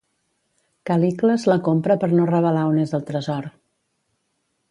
[0.89, 3.49] Calicles la compra per no revelar on és el tresor.